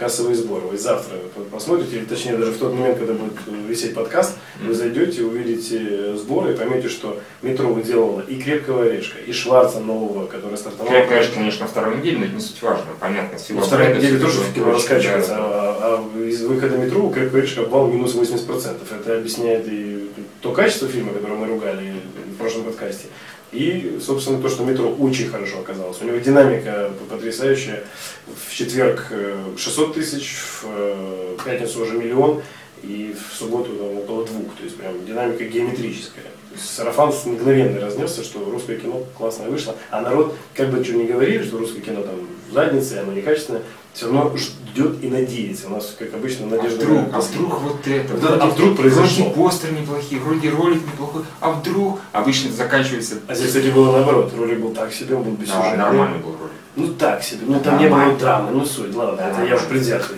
кассовые 0.00 0.34
сборы. 0.34 0.62
Вы 0.62 0.78
завтра 0.78 1.16
посмотрите, 1.52 1.98
или 1.98 2.06
точнее 2.06 2.38
даже 2.38 2.52
в 2.52 2.58
тот 2.58 2.72
момент, 2.72 2.98
когда 2.98 3.12
будет 3.12 3.34
висеть 3.68 3.94
подкаст, 3.94 4.34
вы 4.64 4.72
зайдете, 4.72 5.22
увидите 5.22 6.16
сборы 6.16 6.54
и 6.54 6.56
поймете, 6.56 6.88
что 6.88 7.20
метро 7.42 7.68
выделывало 7.68 8.22
и 8.22 8.40
крепкого 8.40 8.84
орешка, 8.84 9.18
и 9.18 9.30
Шварца 9.30 9.80
нового, 9.80 10.26
который 10.26 10.56
стартовал. 10.56 10.90
Орешек, 10.90 11.34
конечно, 11.34 11.66
на 11.66 11.70
второй 11.70 11.98
неделе, 11.98 12.18
но 12.18 12.24
это 12.24 12.34
не 12.34 12.40
суть 12.40 12.62
важно. 12.62 12.86
Понятно, 12.98 13.38
с 13.38 13.50
На 13.50 13.54
его 13.54 13.62
второй 13.62 13.94
неделе 13.94 14.18
тоже 14.18 14.40
в 14.40 14.54
кино 14.54 14.72
раскачивается, 14.72 15.34
да. 15.34 15.36
а, 15.38 16.06
а 16.16 16.18
из 16.22 16.42
выхода 16.44 16.78
метро 16.78 17.02
у 17.02 17.10
крепкого 17.10 17.40
орешка 17.40 17.60
обвал 17.60 17.86
минус 17.88 18.14
80%. 18.14 18.78
Это 19.02 19.18
объясняет 19.18 19.66
и 19.68 20.08
то 20.40 20.52
качество 20.52 20.88
фильма, 20.88 21.12
которое 21.12 21.34
мы 21.34 21.46
ругали 21.46 21.92
в 22.26 22.36
прошлом 22.38 22.64
подкасте, 22.64 23.08
и, 23.52 23.98
собственно, 24.00 24.40
то, 24.40 24.48
что 24.48 24.64
метро 24.64 24.88
очень 24.88 25.28
хорошо 25.28 25.60
оказалось. 25.60 26.00
У 26.00 26.04
него 26.04 26.18
динамика 26.18 26.92
потрясающая. 27.08 27.84
В 28.26 28.54
четверг 28.54 29.08
э, 29.10 29.54
600 29.56 29.94
тысяч, 29.94 30.36
в 30.38 30.64
э, 30.66 31.36
пятницу 31.44 31.82
уже 31.82 31.94
миллион, 31.96 32.42
и 32.82 33.14
в 33.14 33.34
субботу 33.36 33.70
там, 33.74 33.98
около 33.98 34.24
двух. 34.26 34.54
То 34.56 34.64
есть 34.64 34.76
прям 34.76 35.04
динамика 35.06 35.44
геометрическая. 35.44 36.24
То 36.24 36.54
есть 36.56 36.74
сарафан 36.74 37.12
мгновенно 37.26 37.80
разнесся, 37.80 38.24
что 38.24 38.44
русское 38.50 38.76
кино 38.76 39.02
классное 39.16 39.48
вышло. 39.48 39.74
А 39.90 40.00
народ, 40.00 40.34
как 40.54 40.70
бы 40.70 40.82
что 40.82 40.94
ни 40.94 41.04
говорили, 41.06 41.42
что 41.44 41.58
русское 41.58 41.80
кино 41.80 42.02
там 42.02 42.14
в 42.50 42.52
заднице, 42.52 42.94
оно 42.98 43.12
некачественное, 43.12 43.62
все 43.94 44.06
равно 44.06 44.32
ждет 44.36 45.02
и 45.02 45.08
надеется. 45.08 45.68
У 45.68 45.70
нас, 45.70 45.94
как 45.98 46.12
обычно, 46.14 46.46
А 46.46 46.50
надежда 46.56 46.84
вдруг, 46.84 47.12
на 47.12 47.18
а 47.18 47.20
вдруг 47.20 47.60
вот 47.60 47.86
это, 47.86 48.16
Да, 48.18 48.28
а 48.40 48.46
вдруг 48.46 48.76
произошло? 48.76 49.24
вроде 49.26 49.30
постер 49.36 49.72
неплохие, 49.72 50.20
вроде 50.20 50.50
ролик 50.50 50.82
неплохой, 50.86 51.22
а 51.40 51.50
вдруг 51.52 52.00
обычно 52.12 52.52
заканчивается 52.52 53.16
А 53.28 53.34
здесь, 53.34 53.48
кстати, 53.48 53.68
было 53.68 53.92
наоборот. 53.92 54.32
Ролик 54.36 54.60
был 54.60 54.72
так 54.74 54.92
себе, 54.92 55.14
он 55.16 55.22
был 55.24 55.32
без 55.32 55.48
Да, 55.48 55.56
сюжета. 55.60 55.76
нормальный 55.76 56.18
был 56.18 56.30
ролик. 56.30 56.52
Ну 56.76 56.88
так 56.94 57.22
себе. 57.22 57.40
Ну 57.46 57.60
там 57.60 57.78
не 57.78 57.86
было 57.86 57.96
Нормально. 57.96 58.18
драмы, 58.18 58.50
ну 58.52 58.64
суть, 58.64 58.94
ладно, 58.94 59.16
Да, 59.16 59.28
это 59.30 59.38
я 59.44 59.54
уж 59.54 59.60
нормально. 59.62 59.68
предвзятый. 59.68 60.16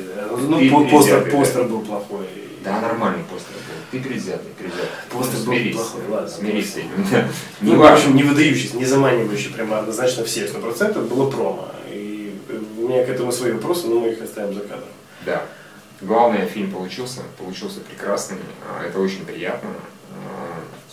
Ну, 0.48 0.88
постер, 0.88 1.24
да. 1.24 1.30
постер 1.30 1.64
был 1.64 1.80
плохой. 1.80 2.26
Да, 2.64 2.80
нормальный 2.80 3.24
постер 3.24 3.54
был. 3.54 3.74
Ты 3.90 4.00
предвзятый, 4.00 4.52
предвзятый. 4.58 4.88
Постер 5.10 5.38
был 5.38 5.44
Смирись. 5.44 5.76
плохой, 5.76 6.02
ладно. 6.08 6.28
Смирись 6.28 6.72
с 6.72 6.76
этим. 6.76 6.90
да. 7.10 7.28
Ну, 7.60 7.76
в 7.76 7.84
общем, 7.84 8.14
не 8.14 8.22
выдающийся, 8.22 8.76
не 8.76 8.84
заманивающий 8.84 9.52
прямо 9.52 9.78
однозначно 9.80 10.24
всех 10.24 10.50
100%, 10.50 11.08
было 11.08 11.30
промо. 11.30 11.70
И 11.90 12.38
э, 12.48 12.58
у 12.78 12.88
меня 12.88 13.04
к 13.04 13.08
этому 13.08 13.32
свои 13.32 13.52
вопросы, 13.52 13.88
но 13.88 14.00
мы 14.00 14.10
их 14.10 14.22
оставим 14.22 14.54
за 14.54 14.60
кадром. 14.60 14.88
Да. 15.26 15.42
Главное, 16.00 16.46
фильм 16.46 16.70
получился, 16.72 17.22
получился 17.38 17.80
прекрасный, 17.80 18.38
а, 18.68 18.84
это 18.84 18.98
очень 18.98 19.24
приятно. 19.24 19.70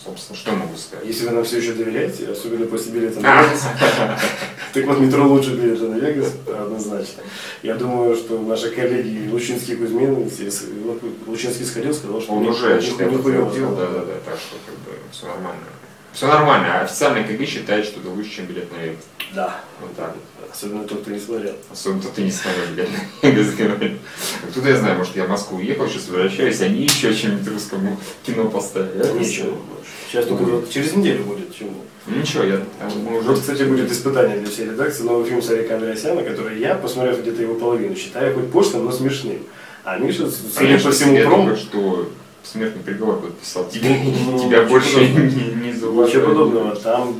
А, 0.02 0.08
Собственно, 0.08 0.38
что 0.38 0.52
могу 0.52 0.76
сказать? 0.76 1.06
Если 1.06 1.26
вы 1.26 1.32
нам 1.32 1.44
все 1.44 1.58
еще 1.58 1.72
доверяете, 1.72 2.28
особенно 2.28 2.66
после 2.66 2.92
билета 2.92 3.20
на 3.20 3.42
Вегас, 3.42 3.66
так 4.72 4.86
вот 4.86 5.00
метро 5.00 5.26
лучше 5.26 5.54
билета 5.54 5.84
на 5.84 5.96
Вегас, 5.96 6.32
однозначно. 6.46 7.22
Я 7.62 7.74
думаю, 7.74 8.16
что 8.16 8.40
наши 8.40 8.70
коллеги 8.70 9.28
Лучинский 9.30 9.76
Кузьмин, 9.76 10.30
Лучинский 11.26 11.66
сходил, 11.66 11.94
сказал, 11.94 12.20
что 12.20 12.32
Он 12.32 12.46
уже 12.46 12.80
подтвердил, 12.80 13.76
да, 13.76 13.86
да, 13.86 14.04
да, 14.04 14.14
так 14.24 14.38
что 14.38 14.56
как 14.66 14.74
бы 14.84 14.98
все 15.12 15.26
нормально. 15.26 15.60
Все 16.12 16.26
нормально, 16.26 16.80
а 16.80 16.84
официальный 16.84 17.24
КГ 17.24 17.46
считает, 17.46 17.84
что 17.84 18.00
это 18.00 18.08
лучше, 18.10 18.30
чем 18.30 18.46
билет 18.46 18.72
на 18.72 18.82
Вегас. 18.82 19.04
Да. 19.34 19.60
Вот 19.80 19.94
так 19.96 20.14
вот. 20.14 20.50
Особенно 20.52 20.84
тот, 20.84 21.02
кто 21.02 21.10
не 21.12 21.20
смотрел. 21.20 21.54
Особенно 21.70 22.02
кто 22.02 22.22
не 22.22 22.30
смотрел. 22.30 22.86
Кто 23.20 24.48
Откуда 24.48 24.68
я 24.70 24.76
знаю, 24.76 24.98
может, 24.98 25.16
я 25.16 25.24
в 25.24 25.28
Москву 25.28 25.58
уехал, 25.58 25.86
сейчас 25.88 26.08
возвращаюсь, 26.08 26.60
они 26.60 26.82
еще 26.82 27.14
чем-нибудь 27.14 27.48
русскому 27.48 27.96
кино 28.24 28.48
поставили. 28.50 29.02
а? 29.02 29.12
Ничего 29.12 29.52
больше. 29.52 29.90
Сейчас 30.08 30.26
только 30.26 30.42
вот 30.42 30.70
через 30.70 30.94
неделю 30.96 31.22
будет 31.24 31.54
чему. 31.54 31.74
Ну, 32.06 32.16
Ничего, 32.16 32.42
я 32.42 32.60
там 32.80 33.14
Уже, 33.14 33.34
кстати, 33.34 33.62
будет 33.62 33.92
испытание 33.92 34.38
для 34.38 34.50
всей 34.50 34.66
редакции 34.66 35.04
новый 35.04 35.28
фильм 35.28 35.42
Сарика 35.42 35.74
Андреасяна, 35.76 36.22
который 36.22 36.58
я, 36.58 36.74
посмотрев 36.74 37.20
где-то 37.20 37.42
его 37.42 37.54
половину, 37.54 37.94
считаю 37.94 38.34
хоть 38.34 38.50
пошлым, 38.50 38.86
но 38.86 38.92
смешным. 38.92 39.38
А 39.84 39.98
Миша, 39.98 40.28
судя 40.30 40.78
по 40.80 40.90
всему, 40.90 41.16
пром, 41.24 41.56
что 41.56 42.10
смертный 42.42 42.82
приговор 42.82 43.20
подписал. 43.20 43.68
Тебя, 43.72 43.90
Ну, 44.26 44.38
тебя 44.38 44.62
больше 44.64 44.94
подобного. 44.94 45.20
не, 45.20 45.44
не. 45.54 45.72
Ничего 45.72 46.26
подобного. 46.26 46.76
Там 46.76 47.14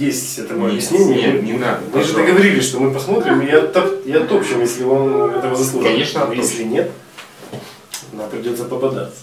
есть 0.00 0.38
этому 0.38 0.62
Нет, 0.66 0.70
объяснение. 0.72 1.32
нет, 1.32 1.42
не 1.42 1.52
надо, 1.54 1.80
Мы 1.92 2.02
же 2.02 2.14
договорились, 2.14 2.64
что 2.64 2.80
мы 2.80 2.90
посмотрим, 2.92 3.40
и 3.42 3.46
я, 3.46 3.60
топ, 3.62 4.06
я 4.06 4.20
топчем, 4.20 4.60
если 4.60 4.84
он 4.84 5.30
этого 5.30 5.54
заслуживает. 5.54 5.92
Конечно, 5.94 6.26
Но 6.26 6.32
Если 6.32 6.62
оттопчем. 6.62 6.70
нет, 6.72 6.90
нам 8.12 8.30
придется 8.30 8.64
попадаться. 8.64 9.18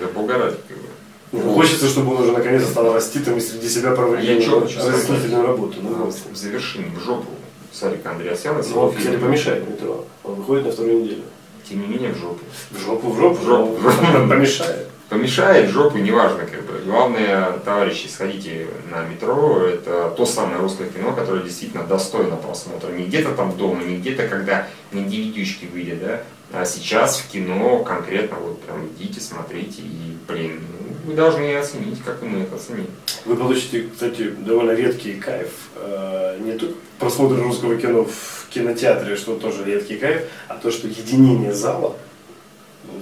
Да 0.00 0.08
бога 0.14 0.38
ради, 0.38 0.56
как 0.68 0.76
бы. 0.76 0.84
Ну, 1.32 1.54
Хочется, 1.54 1.86
чтобы 1.88 2.14
он 2.14 2.22
уже 2.22 2.32
наконец 2.32 2.62
стал 2.68 2.92
расти 2.92 3.18
там 3.20 3.38
и 3.38 3.40
среди 3.40 3.68
себя 3.68 3.92
проводил 3.92 4.60
разъяснительную 4.60 5.46
работу. 5.46 5.78
Ну, 5.82 5.88
вот. 6.04 6.14
Завершим 6.34 6.94
в 6.94 7.02
жопу 7.02 7.28
Сарика 7.72 8.10
Андреасяна. 8.10 8.58
его 8.62 8.82
он, 8.88 8.94
кстати, 8.94 9.16
помешает 9.16 9.66
метро. 9.68 10.04
Он 10.24 10.34
выходит 10.34 10.66
на 10.66 10.72
вторую 10.72 11.02
неделю. 11.04 11.22
Тем 11.66 11.80
не 11.80 11.86
менее, 11.86 12.12
в 12.12 12.18
жопу. 12.18 12.40
В 12.70 12.78
жопу, 12.84 13.10
в 13.12 13.16
жопу, 13.18 13.42
В 13.42 13.82
жопу. 13.82 14.04
но 14.12 14.28
помешает. 14.28 14.88
Помешает 15.12 15.68
в 15.68 15.72
жопу, 15.74 15.98
неважно, 15.98 16.46
как 16.46 16.62
бы. 16.64 16.80
Главное, 16.86 17.52
товарищи, 17.66 18.06
сходите 18.06 18.66
на 18.90 19.04
метро. 19.04 19.60
Это 19.60 20.08
то 20.16 20.24
самое 20.24 20.56
русское 20.56 20.88
кино, 20.88 21.12
которое 21.12 21.42
действительно 21.42 21.84
достойно 21.84 22.36
просмотра. 22.36 22.88
Не 22.88 23.04
где-то 23.04 23.32
там 23.32 23.54
дома, 23.58 23.84
не 23.84 23.98
где-то, 23.98 24.26
когда 24.26 24.68
на 24.90 25.00
DVD-шке 25.00 25.68
выйдет, 25.70 26.00
да. 26.00 26.22
А 26.54 26.64
сейчас 26.64 27.18
в 27.18 27.30
кино 27.30 27.84
конкретно 27.84 28.38
вот 28.38 28.62
прям 28.62 28.86
идите, 28.86 29.20
смотрите 29.20 29.82
и, 29.82 30.16
блин, 30.26 30.60
ну, 30.80 31.10
вы 31.10 31.14
должны 31.14 31.56
оценить, 31.56 32.02
как 32.02 32.22
мы 32.22 32.40
это 32.44 32.56
оценили. 32.56 32.88
Вы 33.26 33.36
получите, 33.36 33.88
кстати, 33.92 34.30
довольно 34.30 34.72
редкий 34.72 35.16
кайф. 35.16 35.50
Э, 35.76 36.38
Не 36.40 36.52
только 36.52 36.76
просмотр 36.98 37.38
русского 37.38 37.76
кино 37.76 38.04
в 38.06 38.48
кинотеатре, 38.48 39.16
что 39.16 39.36
тоже 39.36 39.62
редкий 39.62 39.96
кайф, 39.98 40.22
а 40.48 40.54
то, 40.54 40.70
что 40.70 40.88
единение 40.88 41.52
зала, 41.52 41.96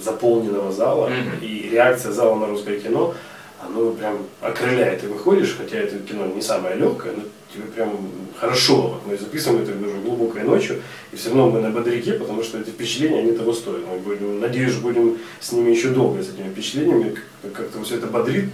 заполненного 0.03 0.73
зала 0.73 1.09
Мгм. 1.09 1.43
и 1.45 1.69
реакция 1.71 2.13
зала 2.13 2.37
на 2.39 2.47
русское 2.47 2.79
кино, 2.81 3.15
оно 3.63 3.91
прям 3.93 4.19
окрыляет. 4.41 5.05
И 5.05 5.07
выходишь, 5.07 5.55
хотя 5.59 5.79
это 5.79 5.99
кино 5.99 6.27
не 6.27 6.41
самое 6.43 6.77
легкое, 6.77 7.13
но 7.17 7.23
тебе 7.53 7.65
прям 7.75 7.91
хорошо. 8.39 8.77
Вот 8.95 9.07
мы 9.07 9.19
записываем 9.19 9.63
это 9.63 9.73
уже 9.73 9.99
глубокой 9.99 10.45
ночью, 10.45 10.81
и 11.13 11.17
все 11.17 11.29
равно 11.29 11.51
мы 11.51 11.61
на 11.61 11.71
бодряке, 11.71 12.15
потому 12.15 12.43
что 12.43 12.59
эти 12.59 12.71
впечатления, 12.71 13.19
они 13.21 13.33
того 13.33 13.53
стоят. 13.53 13.83
Мы 13.91 13.99
будем, 13.99 14.41
надеюсь, 14.41 14.77
будем 14.77 15.19
с 15.41 15.53
ними 15.53 15.71
еще 15.71 15.89
долго, 15.89 16.23
с 16.23 16.31
этими 16.31 16.51
впечатлениями, 16.51 17.17
как- 17.43 17.53
как-то 17.53 17.83
все 17.83 17.97
это 17.97 18.07
бодрит 18.07 18.47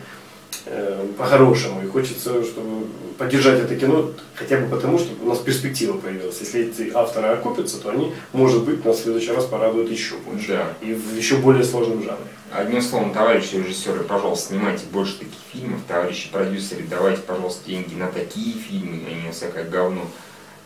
по-хорошему. 1.17 1.83
И 1.85 1.87
хочется, 1.87 2.43
чтобы 2.45 2.87
поддержать 3.19 3.61
это 3.61 3.77
кино 3.77 4.11
хотя 4.35 4.59
бы 4.59 4.69
потому, 4.69 4.99
что 4.99 5.11
у 5.23 5.29
нас 5.29 5.39
перспектива 5.39 5.97
появилась. 5.97 6.41
Если 6.41 6.67
эти 6.69 6.93
авторы 6.93 7.29
окупятся, 7.29 7.81
то 7.81 7.91
они, 7.91 8.13
может 8.33 8.65
быть, 8.65 8.85
нас 8.85 8.99
в 8.99 9.03
следующий 9.05 9.33
раз 9.33 9.45
порадуют 9.45 9.91
еще 9.91 10.17
больше. 10.17 10.49
Да. 10.49 10.87
И 10.87 10.93
в 10.93 11.17
еще 11.17 11.37
более 11.37 11.65
сложном 11.65 12.03
жанре. 12.03 12.27
Одним 12.53 12.81
словом, 12.81 13.13
товарищи 13.13 13.57
режиссеры, 13.57 14.05
пожалуйста, 14.05 14.49
снимайте 14.55 14.85
больше 14.93 15.19
таких 15.19 15.39
фильмов. 15.53 15.81
Товарищи 15.89 16.31
продюсеры, 16.31 16.85
давайте, 16.89 17.23
пожалуйста, 17.23 17.67
деньги 17.67 17.95
на 17.95 18.09
такие 18.09 18.55
фильмы, 18.55 19.01
а 19.07 19.15
не 19.15 19.27
на 19.27 19.33
всякое 19.33 19.65
говно. 19.65 20.03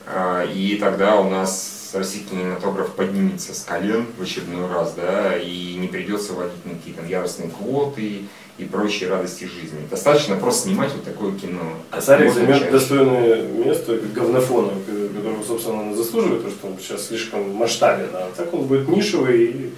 А, 0.06 0.44
И 0.44 0.76
тогда 0.76 1.16
у 1.16 1.30
нас 1.30 1.79
российский 1.98 2.30
кинематограф 2.30 2.92
поднимется 2.94 3.54
с 3.54 3.60
колен 3.64 4.06
в 4.18 4.22
очередной 4.22 4.68
раз, 4.72 4.94
да, 4.94 5.36
и 5.36 5.74
не 5.74 5.88
придется 5.88 6.32
вводить 6.32 6.64
никакие 6.64 6.94
там 6.96 7.06
яростные 7.08 7.48
квоты 7.50 8.22
и 8.58 8.64
прочие 8.64 9.08
радости 9.08 9.44
жизни. 9.44 9.80
Достаточно 9.90 10.36
просто 10.36 10.68
снимать 10.68 10.92
вот 10.92 11.04
такое 11.04 11.32
кино. 11.32 11.62
А 11.90 12.00
Сарик 12.00 12.32
займет 12.32 12.70
достойное 12.70 13.42
место 13.42 13.98
говнофона, 14.14 14.72
которого, 15.16 15.42
собственно, 15.42 15.80
он 15.80 15.96
заслуживает, 15.96 16.42
потому 16.44 16.54
что 16.54 16.66
он 16.68 16.78
сейчас 16.78 17.06
слишком 17.08 17.50
масштабен. 17.54 18.10
А 18.12 18.30
так 18.36 18.52
он 18.52 18.64
будет 18.64 18.88
нишевый, 18.88 19.44
и 19.44 19.70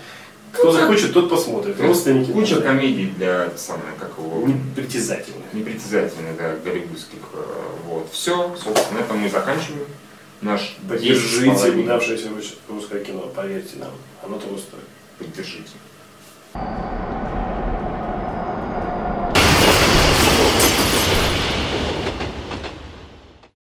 кто 0.53 0.65
Ну, 0.65 0.73
захочет, 0.73 1.15
тот 1.15 1.31
посмотрит. 1.31 1.81
Родственники. 1.81 2.31
Куча 2.33 2.57
да, 2.57 2.63
комедий 2.63 3.07
для, 3.17 3.51
самое, 3.57 3.95
как 3.99 4.11
его, 4.19 4.47
непритязательных. 4.47 5.55
непритязательных, 5.55 6.37
да, 6.37 6.57
голливудских. 6.63 7.21
э, 7.33 7.43
Вот. 7.89 8.09
Все, 8.13 8.55
собственно, 8.63 9.01
на 9.01 9.05
этом 9.05 9.19
мы 9.19 9.31
заканчиваем 9.31 9.87
наш 10.43 10.77
Поддержите 10.89 11.71
удавшееся 11.71 12.29
русское 12.69 13.05
кино, 13.05 13.31
поверьте 13.35 13.79
нам, 13.79 13.93
оно 14.23 14.39
того 14.39 14.59
стоит. 14.59 14.85
Поддержите. 15.19 15.71